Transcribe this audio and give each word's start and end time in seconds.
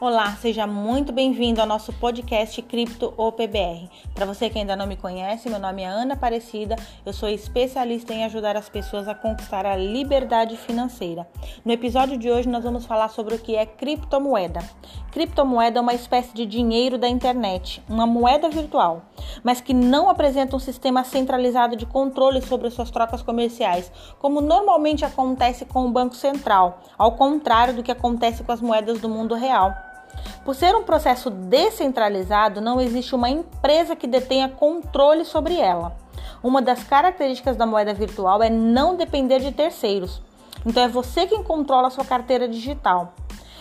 Olá, 0.00 0.30
seja 0.40 0.64
muito 0.64 1.12
bem-vindo 1.12 1.60
ao 1.60 1.66
nosso 1.66 1.92
podcast 1.92 2.62
Cripto 2.62 3.12
OPBR. 3.16 3.90
Para 4.14 4.26
você 4.26 4.48
que 4.48 4.56
ainda 4.56 4.76
não 4.76 4.86
me 4.86 4.94
conhece, 4.94 5.50
meu 5.50 5.58
nome 5.58 5.82
é 5.82 5.86
Ana 5.86 6.14
Aparecida, 6.14 6.76
eu 7.04 7.12
sou 7.12 7.28
especialista 7.28 8.14
em 8.14 8.24
ajudar 8.24 8.56
as 8.56 8.68
pessoas 8.68 9.08
a 9.08 9.14
conquistar 9.16 9.66
a 9.66 9.74
liberdade 9.74 10.56
financeira. 10.56 11.26
No 11.64 11.72
episódio 11.72 12.16
de 12.16 12.30
hoje 12.30 12.48
nós 12.48 12.62
vamos 12.62 12.86
falar 12.86 13.08
sobre 13.08 13.34
o 13.34 13.40
que 13.40 13.56
é 13.56 13.66
criptomoeda. 13.66 14.60
Criptomoeda 15.10 15.80
é 15.80 15.82
uma 15.82 15.94
espécie 15.94 16.32
de 16.32 16.46
dinheiro 16.46 16.96
da 16.96 17.08
internet, 17.08 17.82
uma 17.88 18.06
moeda 18.06 18.48
virtual, 18.48 19.02
mas 19.42 19.60
que 19.60 19.74
não 19.74 20.08
apresenta 20.08 20.54
um 20.54 20.60
sistema 20.60 21.02
centralizado 21.02 21.74
de 21.74 21.86
controle 21.86 22.40
sobre 22.40 22.70
suas 22.70 22.92
trocas 22.92 23.20
comerciais, 23.20 23.90
como 24.20 24.40
normalmente 24.40 25.04
acontece 25.04 25.64
com 25.64 25.86
o 25.86 25.90
Banco 25.90 26.14
Central, 26.14 26.82
ao 26.96 27.16
contrário 27.16 27.74
do 27.74 27.82
que 27.82 27.90
acontece 27.90 28.44
com 28.44 28.52
as 28.52 28.60
moedas 28.60 29.00
do 29.00 29.08
mundo 29.08 29.34
real. 29.34 29.87
Por 30.44 30.54
ser 30.54 30.74
um 30.74 30.82
processo 30.82 31.30
descentralizado, 31.30 32.60
não 32.60 32.80
existe 32.80 33.14
uma 33.14 33.28
empresa 33.28 33.94
que 33.94 34.06
detenha 34.06 34.48
controle 34.48 35.24
sobre 35.24 35.56
ela. 35.58 35.96
Uma 36.42 36.62
das 36.62 36.84
características 36.84 37.56
da 37.56 37.66
moeda 37.66 37.92
virtual 37.92 38.42
é 38.42 38.48
não 38.48 38.96
depender 38.96 39.40
de 39.40 39.52
terceiros. 39.52 40.22
Então 40.64 40.82
é 40.82 40.88
você 40.88 41.26
quem 41.26 41.42
controla 41.42 41.88
a 41.88 41.90
sua 41.90 42.04
carteira 42.04 42.48
digital. 42.48 43.12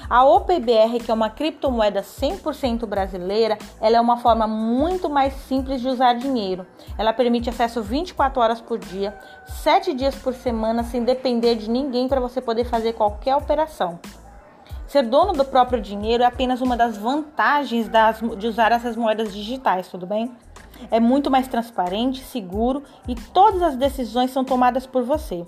A 0.10 0.24
OPBR, 0.24 1.04
que 1.04 1.12
é 1.12 1.14
uma 1.14 1.30
criptomoeda 1.30 2.02
100% 2.02 2.86
brasileira, 2.86 3.58
ela 3.82 3.98
é 3.98 4.02
uma 4.02 4.16
forma 4.18 4.48
muito 4.48 5.10
mais 5.10 5.34
simples 5.34 5.82
de 5.82 5.90
usar 5.90 6.14
dinheiro. 6.14 6.66
Ela 6.98 7.12
permite 7.12 7.50
acesso 7.50 7.82
24 7.82 8.42
horas 8.42 8.62
por 8.62 8.78
dia, 8.78 9.14
7 9.46 9.94
dias 9.94 10.16
por 10.16 10.34
semana, 10.34 10.84
sem 10.84 11.04
depender 11.04 11.56
de 11.56 11.70
ninguém 11.70 12.08
para 12.08 12.22
você 12.22 12.40
poder 12.40 12.64
fazer 12.64 12.94
qualquer 12.94 13.36
operação. 13.36 14.00
Ser 14.88 15.04
dono 15.04 15.34
do 15.34 15.44
próprio 15.44 15.82
dinheiro 15.82 16.24
é 16.24 16.26
apenas 16.26 16.62
uma 16.62 16.78
das 16.78 16.98
vantagens 16.98 17.90
das, 17.90 18.22
de 18.38 18.48
usar 18.48 18.72
essas 18.72 18.96
moedas 18.96 19.34
digitais, 19.34 19.90
tudo 19.90 20.08
bem? 20.08 20.32
É 20.90 20.98
muito 20.98 21.30
mais 21.30 21.48
transparente, 21.48 22.24
seguro 22.24 22.84
e 23.06 23.14
todas 23.14 23.62
as 23.62 23.76
decisões 23.76 24.32
são 24.32 24.46
tomadas 24.46 24.88
por 24.88 25.04
você. 25.04 25.46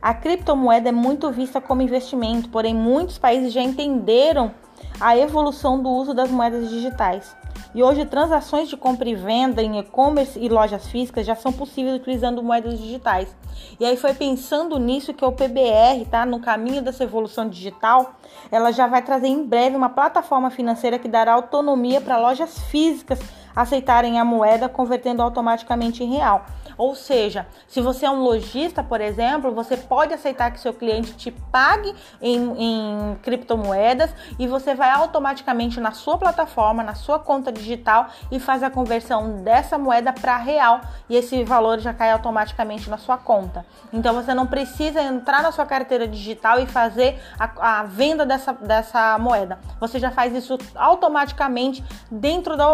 A 0.00 0.12
criptomoeda 0.12 0.88
é 0.88 0.92
muito 0.92 1.30
vista 1.30 1.60
como 1.60 1.80
investimento, 1.80 2.48
porém 2.48 2.74
muitos 2.74 3.18
países 3.18 3.52
já 3.52 3.62
entenderam 3.62 4.52
a 5.00 5.16
evolução 5.16 5.80
do 5.80 5.88
uso 5.88 6.12
das 6.12 6.28
moedas 6.28 6.68
digitais. 6.68 7.36
E 7.74 7.82
hoje 7.82 8.04
transações 8.04 8.68
de 8.68 8.76
compra 8.76 9.08
e 9.08 9.14
venda 9.14 9.62
em 9.62 9.78
e-commerce 9.78 10.38
e 10.38 10.48
lojas 10.48 10.88
físicas 10.88 11.24
já 11.24 11.34
são 11.34 11.52
possíveis 11.52 11.96
utilizando 11.96 12.42
moedas 12.42 12.78
digitais. 12.78 13.34
E 13.80 13.84
aí 13.84 13.96
foi 13.96 14.12
pensando 14.12 14.78
nisso 14.78 15.14
que 15.14 15.24
o 15.24 15.32
PBR, 15.32 16.04
tá, 16.10 16.26
no 16.26 16.38
caminho 16.38 16.82
dessa 16.82 17.04
evolução 17.04 17.48
digital, 17.48 18.14
ela 18.50 18.72
já 18.72 18.86
vai 18.86 19.00
trazer 19.00 19.28
em 19.28 19.42
breve 19.42 19.74
uma 19.74 19.88
plataforma 19.88 20.50
financeira 20.50 20.98
que 20.98 21.08
dará 21.08 21.32
autonomia 21.32 22.00
para 22.00 22.18
lojas 22.18 22.58
físicas 22.64 23.18
aceitarem 23.54 24.18
a 24.18 24.24
moeda 24.24 24.68
convertendo 24.68 25.22
automaticamente 25.22 26.02
em 26.02 26.14
real. 26.14 26.46
Ou 26.76 26.94
seja, 26.94 27.46
se 27.68 27.80
você 27.80 28.06
é 28.06 28.10
um 28.10 28.22
lojista, 28.22 28.82
por 28.82 29.00
exemplo, 29.00 29.52
você 29.52 29.76
pode 29.76 30.14
aceitar 30.14 30.50
que 30.50 30.60
seu 30.60 30.72
cliente 30.72 31.14
te 31.14 31.30
pague 31.30 31.94
em, 32.20 32.36
em 32.58 33.14
criptomoedas 33.22 34.14
e 34.38 34.46
você 34.46 34.74
vai 34.74 34.90
automaticamente 34.90 35.80
na 35.80 35.92
sua 35.92 36.18
plataforma, 36.18 36.82
na 36.82 36.94
sua 36.94 37.18
conta 37.18 37.52
digital 37.52 38.08
e 38.30 38.40
faz 38.40 38.62
a 38.62 38.70
conversão 38.70 39.42
dessa 39.42 39.78
moeda 39.78 40.12
para 40.12 40.36
real 40.36 40.80
e 41.08 41.16
esse 41.16 41.44
valor 41.44 41.78
já 41.78 41.92
cai 41.92 42.10
automaticamente 42.10 42.88
na 42.88 42.98
sua 42.98 43.16
conta. 43.16 43.64
Então 43.92 44.14
você 44.14 44.34
não 44.34 44.46
precisa 44.46 45.02
entrar 45.02 45.42
na 45.42 45.52
sua 45.52 45.66
carteira 45.66 46.08
digital 46.08 46.58
e 46.58 46.66
fazer 46.66 47.20
a, 47.38 47.80
a 47.80 47.82
venda 47.84 48.24
dessa, 48.24 48.52
dessa 48.52 49.18
moeda. 49.18 49.58
Você 49.80 49.98
já 49.98 50.10
faz 50.10 50.34
isso 50.34 50.58
automaticamente 50.74 51.84
dentro 52.10 52.56
da 52.56 52.68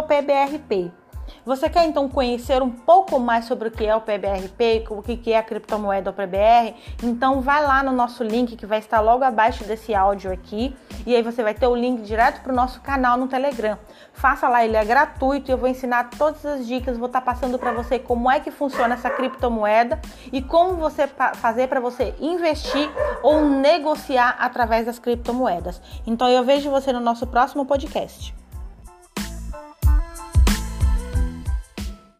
OPBRP. 0.68 0.92
Você 1.44 1.68
quer 1.68 1.84
então 1.84 2.08
conhecer 2.08 2.62
um 2.62 2.70
pouco 2.70 3.18
mais 3.18 3.44
sobre 3.44 3.68
o 3.68 3.70
que 3.70 3.84
é 3.84 3.94
o 3.94 4.00
PBRP, 4.00 4.86
o 4.88 5.02
que 5.02 5.30
é 5.30 5.36
a 5.36 5.42
criptomoeda 5.42 6.10
PBR? 6.10 6.74
Então 7.02 7.42
vai 7.42 7.62
lá 7.62 7.82
no 7.82 7.92
nosso 7.92 8.24
link 8.24 8.56
que 8.56 8.64
vai 8.64 8.78
estar 8.78 9.00
logo 9.00 9.22
abaixo 9.22 9.62
desse 9.64 9.94
áudio 9.94 10.32
aqui 10.32 10.74
e 11.06 11.14
aí 11.14 11.22
você 11.22 11.42
vai 11.42 11.52
ter 11.52 11.66
o 11.66 11.76
link 11.76 12.00
direto 12.02 12.42
para 12.42 12.50
o 12.50 12.56
nosso 12.56 12.80
canal 12.80 13.18
no 13.18 13.28
Telegram. 13.28 13.78
Faça 14.14 14.48
lá, 14.48 14.64
ele 14.64 14.76
é 14.76 14.84
gratuito 14.84 15.50
e 15.50 15.52
eu 15.52 15.58
vou 15.58 15.68
ensinar 15.68 16.08
todas 16.16 16.44
as 16.46 16.66
dicas, 16.66 16.96
vou 16.96 17.06
estar 17.06 17.20
passando 17.20 17.58
para 17.58 17.72
você 17.72 17.98
como 17.98 18.30
é 18.30 18.40
que 18.40 18.50
funciona 18.50 18.94
essa 18.94 19.10
criptomoeda 19.10 20.00
e 20.32 20.40
como 20.40 20.76
você 20.76 21.06
fazer 21.34 21.68
para 21.68 21.78
você 21.78 22.14
investir 22.20 22.88
ou 23.22 23.44
negociar 23.44 24.36
através 24.40 24.86
das 24.86 24.98
criptomoedas. 24.98 25.80
Então 26.06 26.26
eu 26.26 26.42
vejo 26.42 26.70
você 26.70 26.90
no 26.90 27.00
nosso 27.00 27.26
próximo 27.26 27.66
podcast. 27.66 28.34